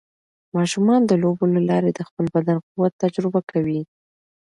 ماشومان 0.55 1.01
د 1.05 1.11
لوبو 1.21 1.43
له 1.55 1.61
لارې 1.69 1.91
د 1.93 1.99
خپل 2.07 2.25
بدن 2.35 2.57
قوت 2.69 2.93
تجربه 3.03 3.39
کوي. 3.51 3.81